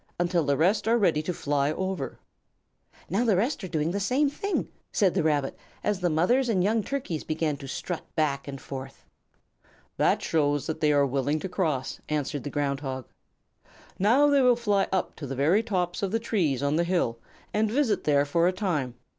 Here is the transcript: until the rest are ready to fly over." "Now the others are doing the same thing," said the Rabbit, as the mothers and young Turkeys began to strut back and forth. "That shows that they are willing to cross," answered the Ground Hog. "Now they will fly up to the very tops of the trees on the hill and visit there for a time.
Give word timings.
until 0.19 0.43
the 0.43 0.57
rest 0.57 0.87
are 0.87 0.97
ready 0.97 1.21
to 1.21 1.31
fly 1.31 1.71
over." 1.73 2.17
"Now 3.07 3.23
the 3.23 3.33
others 3.39 3.55
are 3.63 3.67
doing 3.67 3.91
the 3.91 3.99
same 3.99 4.31
thing," 4.31 4.67
said 4.91 5.13
the 5.13 5.21
Rabbit, 5.21 5.55
as 5.83 5.99
the 5.99 6.09
mothers 6.09 6.49
and 6.49 6.63
young 6.63 6.81
Turkeys 6.83 7.23
began 7.23 7.55
to 7.57 7.67
strut 7.67 8.01
back 8.15 8.47
and 8.47 8.59
forth. 8.59 9.05
"That 9.97 10.23
shows 10.23 10.65
that 10.65 10.81
they 10.81 10.91
are 10.91 11.05
willing 11.05 11.39
to 11.41 11.49
cross," 11.49 11.99
answered 12.09 12.43
the 12.43 12.49
Ground 12.49 12.79
Hog. 12.79 13.05
"Now 13.99 14.25
they 14.25 14.41
will 14.41 14.55
fly 14.55 14.87
up 14.91 15.15
to 15.17 15.27
the 15.27 15.35
very 15.35 15.61
tops 15.61 16.01
of 16.01 16.09
the 16.09 16.17
trees 16.19 16.63
on 16.63 16.77
the 16.77 16.83
hill 16.83 17.19
and 17.53 17.69
visit 17.69 18.03
there 18.03 18.25
for 18.25 18.47
a 18.47 18.51
time. 18.51 18.95